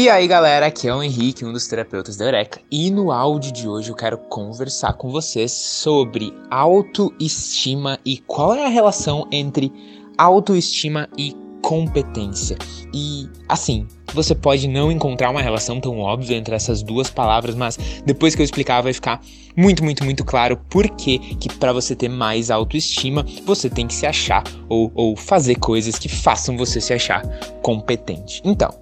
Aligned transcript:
E 0.00 0.08
aí 0.08 0.28
galera, 0.28 0.66
aqui 0.66 0.86
é 0.86 0.94
o 0.94 1.02
Henrique, 1.02 1.44
um 1.44 1.52
dos 1.52 1.66
terapeutas 1.66 2.16
da 2.16 2.24
Eureka, 2.24 2.60
e 2.70 2.88
no 2.88 3.10
áudio 3.10 3.50
de 3.50 3.66
hoje 3.66 3.90
eu 3.90 3.96
quero 3.96 4.16
conversar 4.16 4.92
com 4.92 5.10
vocês 5.10 5.50
sobre 5.50 6.32
autoestima 6.48 7.98
e 8.04 8.18
qual 8.18 8.54
é 8.54 8.64
a 8.64 8.68
relação 8.68 9.26
entre 9.32 9.72
autoestima 10.16 11.08
e 11.18 11.34
competência. 11.60 12.56
E 12.94 13.28
assim, 13.48 13.88
você 14.14 14.36
pode 14.36 14.68
não 14.68 14.92
encontrar 14.92 15.30
uma 15.30 15.42
relação 15.42 15.80
tão 15.80 15.98
óbvia 15.98 16.36
entre 16.36 16.54
essas 16.54 16.80
duas 16.80 17.10
palavras, 17.10 17.56
mas 17.56 17.76
depois 18.06 18.36
que 18.36 18.40
eu 18.40 18.44
explicar 18.44 18.80
vai 18.80 18.92
ficar 18.92 19.20
muito, 19.56 19.82
muito, 19.82 20.04
muito 20.04 20.24
claro 20.24 20.56
por 20.70 20.88
que 20.90 21.18
que 21.18 21.52
para 21.54 21.72
você 21.72 21.96
ter 21.96 22.08
mais 22.08 22.52
autoestima, 22.52 23.26
você 23.44 23.68
tem 23.68 23.88
que 23.88 23.94
se 23.94 24.06
achar 24.06 24.44
ou, 24.68 24.92
ou 24.94 25.16
fazer 25.16 25.56
coisas 25.56 25.98
que 25.98 26.08
façam 26.08 26.56
você 26.56 26.80
se 26.80 26.94
achar 26.94 27.22
competente. 27.62 28.40
Então, 28.44 28.72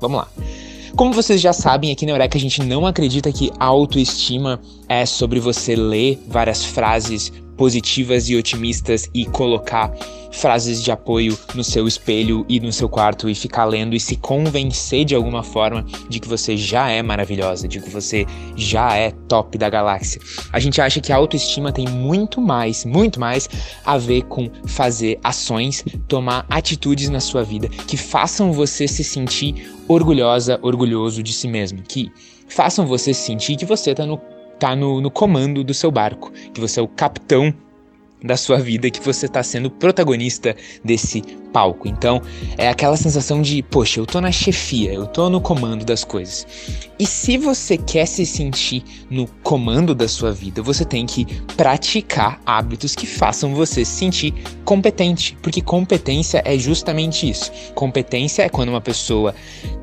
vamos 0.00 0.16
lá. 0.16 0.28
Como 0.96 1.12
vocês 1.14 1.40
já 1.40 1.54
sabem, 1.54 1.90
aqui 1.90 2.04
na 2.04 2.12
Eureka 2.12 2.36
a 2.36 2.40
gente 2.40 2.62
não 2.62 2.86
acredita 2.86 3.32
que 3.32 3.50
autoestima 3.58 4.60
é 4.88 5.06
sobre 5.06 5.40
você 5.40 5.74
ler 5.74 6.22
várias 6.28 6.64
frases 6.64 7.32
positivas 7.62 8.28
e 8.28 8.34
otimistas 8.34 9.08
e 9.14 9.24
colocar 9.24 9.88
frases 10.32 10.82
de 10.82 10.90
apoio 10.90 11.38
no 11.54 11.62
seu 11.62 11.86
espelho 11.86 12.44
e 12.48 12.58
no 12.58 12.72
seu 12.72 12.88
quarto 12.88 13.30
e 13.30 13.36
ficar 13.36 13.66
lendo 13.66 13.94
e 13.94 14.00
se 14.00 14.16
convencer 14.16 15.04
de 15.04 15.14
alguma 15.14 15.44
forma 15.44 15.86
de 16.08 16.18
que 16.18 16.26
você 16.26 16.56
já 16.56 16.90
é 16.90 17.00
maravilhosa, 17.02 17.68
de 17.68 17.80
que 17.80 17.88
você 17.88 18.26
já 18.56 18.96
é 18.96 19.12
top 19.28 19.56
da 19.56 19.70
galáxia. 19.70 20.20
A 20.52 20.58
gente 20.58 20.80
acha 20.80 21.00
que 21.00 21.12
a 21.12 21.16
autoestima 21.16 21.70
tem 21.70 21.86
muito 21.86 22.40
mais, 22.40 22.84
muito 22.84 23.20
mais 23.20 23.48
a 23.84 23.96
ver 23.96 24.22
com 24.22 24.50
fazer 24.66 25.20
ações, 25.22 25.84
tomar 26.08 26.44
atitudes 26.50 27.10
na 27.10 27.20
sua 27.20 27.44
vida 27.44 27.68
que 27.68 27.96
façam 27.96 28.52
você 28.52 28.88
se 28.88 29.04
sentir 29.04 29.70
orgulhosa, 29.86 30.58
orgulhoso 30.62 31.22
de 31.22 31.32
si 31.32 31.46
mesmo, 31.46 31.80
que 31.80 32.10
façam 32.48 32.86
você 32.86 33.14
sentir 33.14 33.54
que 33.54 33.64
você 33.64 33.92
está 33.92 34.04
no 34.04 34.18
tá 34.62 34.76
no, 34.76 35.00
no 35.00 35.10
comando 35.10 35.64
do 35.64 35.74
seu 35.74 35.90
barco, 35.90 36.30
que 36.54 36.60
você 36.60 36.78
é 36.78 36.82
o 36.82 36.86
capitão 36.86 37.52
da 38.24 38.36
sua 38.36 38.58
vida 38.58 38.90
que 38.90 39.00
você 39.00 39.26
está 39.26 39.42
sendo 39.42 39.70
protagonista 39.70 40.54
desse 40.84 41.22
palco. 41.52 41.86
Então, 41.86 42.22
é 42.56 42.68
aquela 42.68 42.96
sensação 42.96 43.42
de, 43.42 43.62
poxa, 43.62 44.00
eu 44.00 44.06
tô 44.06 44.20
na 44.20 44.32
chefia, 44.32 44.92
eu 44.92 45.06
tô 45.06 45.28
no 45.28 45.40
comando 45.40 45.84
das 45.84 46.02
coisas. 46.02 46.46
E 46.98 47.06
se 47.06 47.36
você 47.36 47.76
quer 47.76 48.06
se 48.06 48.24
sentir 48.24 48.82
no 49.10 49.26
comando 49.42 49.94
da 49.94 50.08
sua 50.08 50.32
vida, 50.32 50.62
você 50.62 50.84
tem 50.84 51.04
que 51.04 51.26
praticar 51.56 52.40
hábitos 52.46 52.94
que 52.94 53.06
façam 53.06 53.54
você 53.54 53.84
se 53.84 53.92
sentir 53.92 54.34
competente, 54.64 55.36
porque 55.42 55.60
competência 55.60 56.42
é 56.44 56.56
justamente 56.58 57.28
isso. 57.28 57.52
Competência 57.74 58.42
é 58.42 58.48
quando 58.48 58.70
uma 58.70 58.80
pessoa 58.80 59.34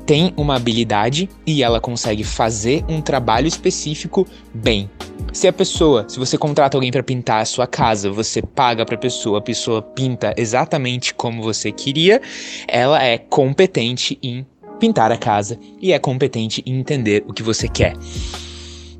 tem 0.06 0.32
uma 0.36 0.56
habilidade 0.56 1.28
e 1.46 1.62
ela 1.62 1.80
consegue 1.80 2.24
fazer 2.24 2.84
um 2.88 3.00
trabalho 3.00 3.46
específico 3.46 4.26
bem. 4.52 4.90
Se 5.32 5.46
a 5.46 5.52
pessoa, 5.52 6.06
se 6.08 6.18
você 6.18 6.36
contrata 6.36 6.76
alguém 6.76 6.90
para 6.90 7.02
pintar 7.02 7.40
a 7.40 7.44
sua 7.44 7.66
casa, 7.66 8.10
você 8.10 8.42
paga 8.42 8.84
para 8.84 8.96
a 8.96 8.98
pessoa, 8.98 9.38
a 9.38 9.42
pessoa 9.42 9.80
pinta 9.80 10.34
exatamente 10.36 11.14
como 11.14 11.42
você 11.42 11.70
queria, 11.70 12.20
ela 12.66 13.02
é 13.02 13.16
competente 13.16 14.18
em 14.22 14.44
pintar 14.80 15.12
a 15.12 15.16
casa 15.16 15.58
e 15.80 15.92
é 15.92 15.98
competente 15.98 16.62
em 16.66 16.80
entender 16.80 17.24
o 17.28 17.32
que 17.32 17.44
você 17.44 17.68
quer. 17.68 17.94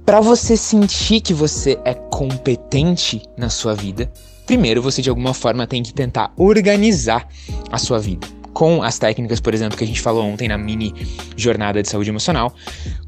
Para 0.07 0.21
você 0.21 0.57
sentir 0.57 1.21
que 1.21 1.35
você 1.35 1.79
é 1.85 1.95
competente 1.95 3.23
na 3.37 3.49
sua 3.49 3.75
vida, 3.75 4.11
primeiro 4.47 4.81
você 4.81 5.03
de 5.03 5.11
alguma 5.11 5.35
forma 5.35 5.67
tem 5.67 5.83
que 5.83 5.93
tentar 5.93 6.33
organizar 6.37 7.27
a 7.73 7.79
sua 7.79 7.99
vida 7.99 8.40
com 8.61 8.83
as 8.83 8.99
técnicas, 8.99 9.41
por 9.41 9.55
exemplo, 9.55 9.79
que 9.79 9.85
a 9.85 9.87
gente 9.87 10.03
falou 10.03 10.23
ontem 10.23 10.47
na 10.47 10.59
mini 10.59 10.93
jornada 11.35 11.83
de 11.83 11.89
saúde 11.89 12.11
emocional, 12.11 12.55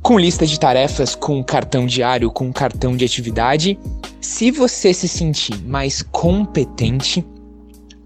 com 0.01 0.19
lista 0.19 0.47
de 0.47 0.59
tarefas, 0.59 1.15
com 1.15 1.45
cartão 1.45 1.85
diário, 1.85 2.31
com 2.31 2.51
cartão 2.51 2.97
de 2.97 3.05
atividade. 3.05 3.79
Se 4.19 4.51
você 4.51 4.95
se 4.95 5.07
sentir 5.07 5.63
mais 5.67 6.01
competente, 6.01 7.23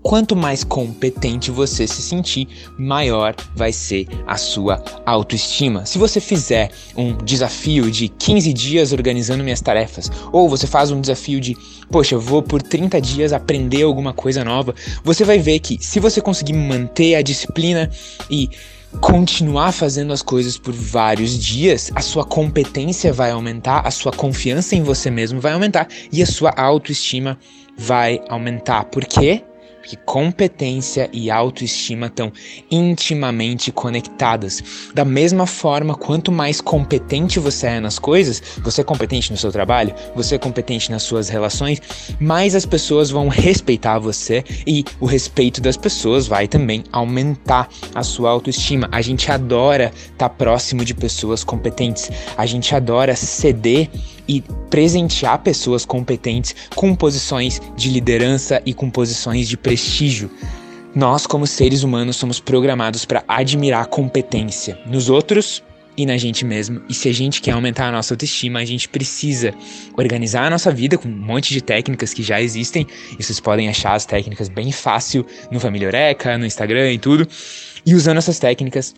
quanto 0.06 0.36
mais 0.36 0.62
competente 0.62 1.50
você 1.50 1.84
se 1.84 2.00
sentir, 2.00 2.46
maior 2.78 3.34
vai 3.56 3.72
ser 3.72 4.06
a 4.24 4.36
sua 4.36 4.80
autoestima. 5.04 5.84
Se 5.84 5.98
você 5.98 6.20
fizer 6.20 6.70
um 6.96 7.16
desafio 7.16 7.90
de 7.90 8.06
15 8.06 8.52
dias 8.52 8.92
organizando 8.92 9.42
minhas 9.42 9.60
tarefas, 9.60 10.08
ou 10.30 10.48
você 10.48 10.64
faz 10.64 10.92
um 10.92 11.00
desafio 11.00 11.40
de, 11.40 11.56
poxa, 11.90 12.16
vou 12.16 12.40
por 12.40 12.62
30 12.62 13.00
dias 13.00 13.32
aprender 13.32 13.82
alguma 13.82 14.12
coisa 14.12 14.44
nova, 14.44 14.76
você 15.02 15.24
vai 15.24 15.40
ver 15.40 15.58
que 15.58 15.76
se 15.84 15.98
você 15.98 16.20
conseguir 16.20 16.52
manter 16.52 17.16
a 17.16 17.22
disciplina 17.22 17.90
e 18.30 18.48
continuar 19.00 19.72
fazendo 19.72 20.12
as 20.12 20.22
coisas 20.22 20.56
por 20.56 20.72
vários 20.72 21.36
dias, 21.36 21.90
a 21.96 22.00
sua 22.00 22.24
competência 22.24 23.12
vai 23.12 23.32
aumentar, 23.32 23.84
a 23.84 23.90
sua 23.90 24.12
confiança 24.12 24.76
em 24.76 24.84
você 24.84 25.10
mesmo 25.10 25.40
vai 25.40 25.52
aumentar 25.52 25.88
e 26.12 26.22
a 26.22 26.26
sua 26.26 26.54
autoestima 26.56 27.36
vai 27.76 28.20
aumentar. 28.28 28.84
Por 28.84 29.04
quê? 29.04 29.42
Que 29.86 29.96
competência 29.96 31.08
e 31.12 31.30
autoestima 31.30 32.06
estão 32.06 32.32
intimamente 32.70 33.70
conectadas. 33.70 34.90
Da 34.92 35.04
mesma 35.04 35.46
forma, 35.46 35.94
quanto 35.94 36.32
mais 36.32 36.60
competente 36.60 37.38
você 37.38 37.68
é 37.68 37.80
nas 37.80 37.98
coisas, 37.98 38.42
você 38.62 38.80
é 38.80 38.84
competente 38.84 39.30
no 39.30 39.38
seu 39.38 39.52
trabalho, 39.52 39.94
você 40.14 40.34
é 40.34 40.38
competente 40.38 40.90
nas 40.90 41.04
suas 41.04 41.28
relações, 41.28 41.80
mais 42.18 42.54
as 42.54 42.66
pessoas 42.66 43.10
vão 43.10 43.28
respeitar 43.28 43.98
você 43.98 44.44
e 44.66 44.84
o 44.98 45.06
respeito 45.06 45.60
das 45.60 45.76
pessoas 45.76 46.26
vai 46.26 46.48
também 46.48 46.82
aumentar 46.90 47.68
a 47.94 48.02
sua 48.02 48.30
autoestima. 48.30 48.88
A 48.90 49.00
gente 49.00 49.30
adora 49.30 49.92
estar 49.94 50.28
tá 50.28 50.28
próximo 50.28 50.84
de 50.84 50.94
pessoas 50.94 51.44
competentes, 51.44 52.10
a 52.36 52.44
gente 52.44 52.74
adora 52.74 53.14
ceder 53.14 53.88
e 54.28 54.42
presentear 54.70 55.38
pessoas 55.38 55.84
competentes 55.84 56.54
com 56.74 56.94
posições 56.94 57.60
de 57.76 57.90
liderança 57.90 58.60
e 58.64 58.74
com 58.74 58.90
posições 58.90 59.48
de 59.48 59.56
prestígio. 59.56 60.30
Nós, 60.94 61.26
como 61.26 61.46
seres 61.46 61.82
humanos, 61.82 62.16
somos 62.16 62.40
programados 62.40 63.04
para 63.04 63.22
admirar 63.28 63.86
competência 63.86 64.78
nos 64.86 65.10
outros 65.10 65.62
e 65.96 66.04
na 66.04 66.16
gente 66.16 66.44
mesmo. 66.44 66.82
E 66.88 66.94
se 66.94 67.08
a 67.08 67.12
gente 67.12 67.40
quer 67.40 67.52
aumentar 67.52 67.88
a 67.88 67.92
nossa 67.92 68.14
autoestima, 68.14 68.60
a 68.60 68.64
gente 68.64 68.88
precisa 68.88 69.54
organizar 69.96 70.46
a 70.46 70.50
nossa 70.50 70.70
vida 70.70 70.98
com 70.98 71.08
um 71.08 71.12
monte 71.12 71.52
de 71.54 71.60
técnicas 71.60 72.12
que 72.12 72.22
já 72.22 72.40
existem. 72.40 72.86
E 73.18 73.22
vocês 73.22 73.40
podem 73.40 73.68
achar 73.68 73.94
as 73.94 74.04
técnicas 74.04 74.48
bem 74.48 74.70
fácil 74.72 75.24
no 75.50 75.58
Família 75.58 75.88
Oreca, 75.88 76.36
no 76.36 76.44
Instagram 76.44 76.92
e 76.92 76.98
tudo. 76.98 77.26
E 77.84 77.94
usando 77.94 78.18
essas 78.18 78.38
técnicas, 78.38 78.94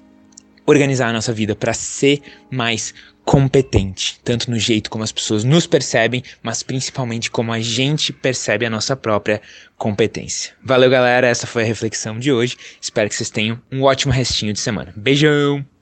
organizar 0.70 1.08
a 1.08 1.12
nossa 1.12 1.32
vida 1.32 1.56
para 1.56 1.72
ser 1.72 2.20
mais 2.50 2.92
competente, 3.24 4.20
tanto 4.22 4.50
no 4.50 4.58
jeito 4.58 4.90
como 4.90 5.04
as 5.04 5.12
pessoas 5.12 5.44
nos 5.44 5.66
percebem, 5.66 6.22
mas 6.42 6.62
principalmente 6.62 7.30
como 7.30 7.52
a 7.52 7.60
gente 7.60 8.12
percebe 8.12 8.64
a 8.64 8.70
nossa 8.70 8.96
própria 8.96 9.40
competência. 9.76 10.52
Valeu, 10.62 10.90
galera, 10.90 11.26
essa 11.26 11.46
foi 11.46 11.62
a 11.62 11.66
reflexão 11.66 12.18
de 12.18 12.32
hoje. 12.32 12.56
Espero 12.80 13.08
que 13.08 13.14
vocês 13.14 13.30
tenham 13.30 13.60
um 13.70 13.82
ótimo 13.82 14.12
restinho 14.12 14.52
de 14.52 14.60
semana. 14.60 14.92
Beijão! 14.96 15.77